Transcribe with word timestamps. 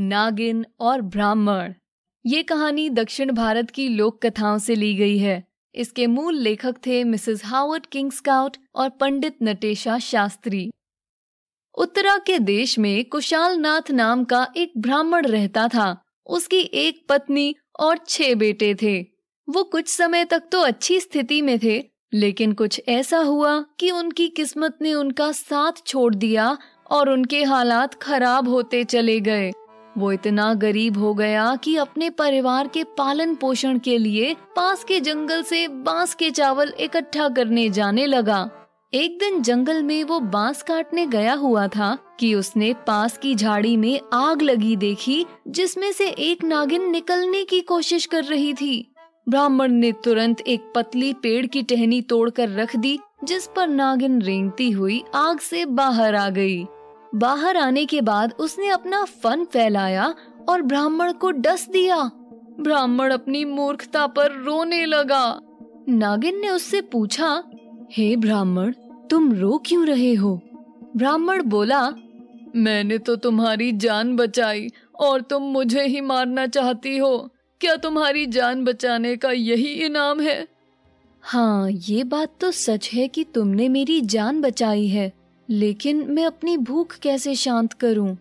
नागिन 0.00 0.64
और 0.80 1.00
ब्राह्मण। 1.00 1.72
ये 2.24 2.42
कहानी 2.42 2.88
दक्षिण 2.90 3.32
भारत 3.32 3.70
की 3.70 3.88
लोक 3.88 4.26
कथाओं 4.26 4.58
से 4.58 4.74
ली 4.74 4.94
गई 4.94 5.18
है। 5.18 5.42
इसके 5.74 6.06
मूल 6.06 6.38
लेखक 6.38 6.76
थे 6.86 7.02
मिसेस 7.04 7.44
हावर्ड 7.44 7.86
किंग 7.86 8.12
स्काउट 8.12 8.56
और 8.74 8.88
पंडित 8.90 9.36
नटेशा 9.42 9.98
शास्त्री। 9.98 10.70
उत्तरा 11.74 12.16
के 12.16 12.38
देश 12.38 12.78
में 12.78 13.04
कुशाल 13.04 13.58
नाथ 13.58 13.90
नाम 13.90 14.24
का 14.24 14.46
एक 14.56 14.72
ब्राह्मण 14.78 15.26
रहता 15.26 15.68
था। 15.68 16.04
उसकी 16.26 16.60
एक 16.60 17.04
पत्नी 17.08 17.54
और 17.80 17.98
छह 18.08 18.34
बेटे 18.34 18.74
थे। 18.74 19.00
वो 19.48 19.62
कुछ 19.62 19.88
समय 19.88 20.24
तक 20.24 20.42
तो 20.52 20.60
अच्छी 20.60 21.00
स्थिति 21.00 21.42
में 21.42 21.58
थे, 21.58 21.82
लेकिन 22.12 22.52
कुछ 22.52 22.80
ऐसा 22.88 23.18
हुआ 23.18 23.60
कि 23.80 23.90
उनकी 23.90 24.28
किस्मत 24.28 24.78
ने 24.82 24.94
उनका 24.94 25.32
साथ 25.32 25.86
छोड़ 25.86 26.14
दिया 26.14 26.56
और 26.90 27.10
उनके 27.10 27.42
हालात 27.44 27.94
खराब 27.94 28.48
होते 28.48 28.84
चले 28.84 29.20
गए। 29.20 29.50
वो 29.98 30.12
इतना 30.12 30.54
गरीब 30.54 30.98
हो 30.98 31.14
गया 31.14 31.56
कि 31.56 31.76
अपने 31.76 32.10
परिवार 32.10 32.68
के 32.68 32.84
पालन 32.84 33.34
पोषण 33.34 33.78
के 33.78 33.98
लिए 33.98 34.34
पास 34.56 34.84
के 34.84 35.00
जंगल 35.00 35.42
से 35.42 35.68
बाँस 35.68 36.14
के 36.14 36.30
चावल 36.30 36.72
इकट्ठा 36.80 37.28
करने 37.28 37.70
जाने 37.70 38.06
लगा। 38.06 38.50
एक 38.94 39.18
दिन 39.18 39.42
जंगल 39.42 39.82
में 39.82 40.04
वो 40.04 40.20
बाँस 40.20 40.62
काटने 40.62 41.06
गया 41.06 41.34
हुआ 41.34 41.66
था 41.68 41.98
कि 42.20 42.34
उसने 42.34 42.72
पास 42.86 43.18
की 43.18 43.34
झाड़ी 43.34 43.76
में 43.76 44.00
आग 44.12 44.42
लगी 44.42 44.76
देखी, 44.76 45.26
जिसमें 45.48 45.92
से 45.92 46.08
एक 46.08 46.44
नागिन 46.44 46.90
निकलने 46.90 47.44
की 47.44 47.60
कोशिश 47.60 48.06
कर 48.06 48.24
रही 48.24 48.54
थी। 48.54 48.94
ब्राह्मण 49.28 49.72
ने 49.72 49.92
तुरंत 49.92 50.40
एक 50.40 50.72
पतली 50.74 51.12
पेड़ 51.12 51.46
की 51.46 51.62
टहनी 51.62 52.02
तोड़कर 52.02 52.48
रख 52.48 52.76
दी, 52.76 52.98
जिस 53.24 53.46
पर 53.46 53.68
नागिन 53.68 54.22
रेंगती 54.22 54.70
हुई 54.70 55.04
आग 55.14 55.38
से 55.38 55.64
बाहर 55.64 56.14
आ 56.14 56.30
गई। 56.30 56.66
बाहर 57.14 57.56
आने 57.56 57.84
के 57.86 58.00
बाद 58.00 58.32
उसने 58.32 58.68
अपना 58.68 59.04
फन 59.04 59.44
फैलाया 59.44 60.14
और 60.48 60.62
ब्राह्मण 60.62 61.12
को 61.12 61.30
डस 61.30 61.68
दिया। 61.68 62.10
ब्राह्मण 62.60 63.10
अपनी 63.10 63.44
मूर्खता 63.44 64.06
पर 64.06 64.32
रोने 64.32 64.84
लगा। 64.86 65.40
नागिन 65.88 66.40
ने 66.40 66.48
उससे 66.48 66.80
पूछा, 66.80 67.42
हे 67.92 68.16
ब्राह्मण, 68.16 68.72
तुम 69.10 69.32
रो 69.32 69.62
क्यों 69.66 69.86
रहे 69.86 70.14
हो? 70.14 70.40
ब्राह्मण 70.96 71.42
बोला, 71.42 71.92
मैंने 72.56 72.98
तो 72.98 73.16
तुम्हारी 73.16 73.72
जान 73.72 74.16
बचाई 74.16 74.68
और 75.00 75.20
तुम 75.20 75.42
मुझे 75.42 75.82
ही 75.82 76.00
मारना 76.00 76.46
चाहती 76.46 76.96
हो। 76.98 77.30
क्या 77.60 77.76
तुम्हारी 77.76 78.26
जान 78.26 78.64
बचाने 78.64 79.16
का 79.16 79.30
यही 79.30 79.72
इनाम 79.86 80.20
है? 80.20 80.48
हाँ 81.22 81.70
ये 81.70 82.04
बात 82.04 82.28
तो 82.40 82.50
सच 82.50 82.90
है 82.92 83.08
कि 83.08 83.24
तुमने 83.24 83.68
मेरी 83.68 84.00
जान 84.00 84.40
बचाई 84.40 84.86
है। 84.86 85.19
लेकिन 85.50 86.06
मैं 86.08 86.24
अपनी 86.24 86.56
भूख 86.56 86.94
कैसे 86.94 87.34
शांत 87.34 87.72
करूँ? 87.72 88.18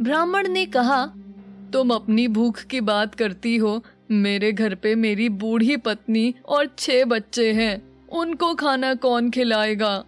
ब्राह्मण 0.00 0.48
ने 0.48 0.66
कहा, 0.66 1.06
तुम 1.72 1.90
अपनी 1.90 2.28
भूख 2.28 2.60
की 2.60 2.80
बात 2.80 3.14
करती 3.14 3.56
हो। 3.56 3.84
मेरे 4.10 4.52
घर 4.52 4.74
पे 4.74 4.94
मेरी 4.94 5.28
बूढ़ी 5.28 5.76
पत्नी 5.76 6.34
और 6.46 6.70
छह 6.78 7.04
बच्चे 7.04 7.52
हैं। 7.52 8.08
उनको 8.08 8.54
खाना 8.54 8.94
कौन 8.94 9.30
खिलाएगा? 9.30 10.04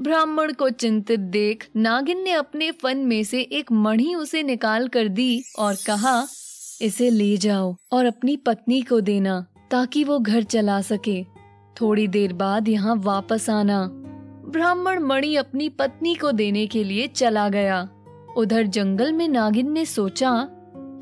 ब्राह्मण 0.00 0.52
को 0.52 0.70
चिंतित 0.70 1.20
देख 1.20 1.68
नागिन 1.76 2.22
ने 2.22 2.30
अपने 2.30 2.70
फन 2.70 2.96
में 2.96 3.24
से 3.24 3.40
एक 3.40 3.72
मणि 3.72 4.14
उसे 4.14 4.42
निकाल 4.42 4.88
कर 4.88 5.08
दी 5.08 5.42
और 5.58 5.74
कहा, 5.86 6.26
इसे 6.82 7.10
ले 7.10 7.36
जाओ 7.36 7.76
और 7.92 8.04
अपनी 8.04 8.36
पत्नी 8.36 8.82
को 8.82 9.00
देना 9.00 9.46
ताकि 9.70 10.04
वो 10.04 10.18
घर 10.18 10.42
चला 10.42 10.80
सके। 10.80 11.24
थोड़ी 11.80 12.08
देर 12.08 12.32
बाद 12.32 12.68
यहाँ 12.68 12.96
वापस 12.96 13.50
आना। 13.50 13.99
ब्राह्मण 14.50 14.98
मणि 14.98 15.34
अपनी 15.36 15.68
पत्नी 15.68 16.14
को 16.14 16.32
देने 16.32 16.66
के 16.66 16.84
लिए 16.84 17.06
चला 17.06 17.48
गया। 17.48 17.88
उधर 18.36 18.66
जंगल 18.66 19.12
में 19.12 19.28
नागिन 19.28 19.72
ने 19.72 19.84
सोचा, 19.84 20.48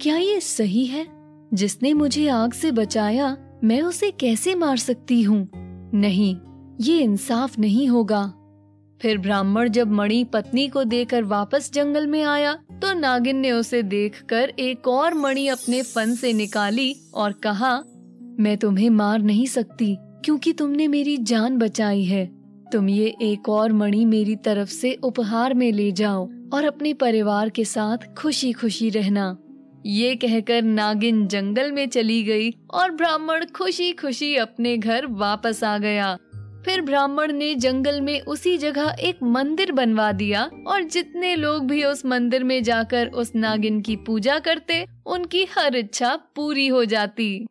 क्या 0.01 0.17
ये 0.17 0.41
सही 0.41 0.85
है? 0.87 1.07
जिसने 1.55 1.93
मुझे 1.93 2.29
आग 2.29 2.53
से 2.53 2.73
बचाया, 2.73 3.37
मैं 3.65 3.81
उसे 3.83 4.11
कैसे 4.11 4.55
मार 4.55 4.77
सकती 4.77 5.23
हूँ? 5.23 5.49
नहीं, 5.95 6.37
ये 6.81 6.99
इंसाफ 6.99 7.59
नहीं 7.59 7.89
होगा। 7.89 8.25
फिर 9.01 9.19
ब्राह्मण 9.19 9.69
जब 9.69 9.91
मणि 9.91 10.25
पत्नी 10.25 10.69
को 10.69 10.85
देकर 10.85 11.25
वापस 11.25 11.71
जंगल 11.73 12.07
में 12.07 12.23
आया 12.23 12.53
तो 12.53 12.93
नागिन 12.95 13.37
ने 13.37 13.53
उसे 13.53 13.83
देखकर 13.83 14.53
एक 14.59 14.89
और 14.89 15.15
मणि 15.15 15.47
अपने 15.49 15.83
फन 15.83 16.15
से 16.15 16.33
निकाली 16.33 16.95
और 17.15 17.33
कहा, 17.33 17.75
मैं 18.41 18.57
तुम्हें 18.59 18.91
मार 18.91 19.23
नहीं 19.23 19.47
सकती, 19.47 19.97
क्योंकि 20.25 20.53
तुमने 20.53 20.89
मेरी 20.89 21.17
जान 21.17 21.57
बचाई 21.59 22.05
है। 22.05 22.38
तुम 22.73 22.89
ये 22.89 23.15
एक 23.23 23.49
और 23.49 23.73
मणि 23.73 24.05
मेरी 24.05 24.37
तरफ़ 24.37 24.69
से 24.69 24.93
उपहार 25.05 25.55
में 25.55 25.73
ले 25.73 25.93
जाओ 25.93 26.29
और 26.53 26.65
अपने 26.65 26.93
परिवार 26.95 27.49
के 27.49 27.65
साथ 27.65 28.15
खुशी 28.15 28.53
खुशी 28.53 28.91
रहना। 28.91 29.37
ये 29.87 30.15
कहकर 30.17 30.63
नागिन 30.63 31.27
जंगल 31.27 31.73
में 31.73 31.89
चली 31.89 32.23
गई 32.23 32.51
और 32.75 32.91
ब्राह्मण 32.91 33.45
खुशी 33.45 33.93
खुशी 33.93 34.35
अपने 34.37 34.77
घर 34.77 35.07
वापस 35.07 35.65
आ 35.65 35.79
गया। 35.79 36.17
फिर 36.65 36.81
ब्राह्मण 36.81 37.33
ने 37.33 37.55
जंगल 37.55 38.01
में 38.01 38.21
उसी 38.21 38.57
जगह 38.59 38.97
एक 39.01 39.19
मंदिर 39.23 39.73
बनवा 39.73 40.13
दिया 40.13 40.51
और 40.67 40.83
जितने 40.83 41.37
लोग 41.37 41.67
भी 41.67 41.85
उस 41.85 42.07
मंदिर 42.07 42.45
में 42.45 42.63
जाकर 42.63 43.07
उस 43.07 43.33
नागिन 43.37 43.81
की 43.81 43.97
पूजा 43.97 44.39
करते, 44.39 44.85
उनकी 45.07 45.47
हर 45.59 45.77
इच्छा 45.77 46.17
पूरी 46.37 46.67
हो 46.67 46.85
जाती। 46.85 47.47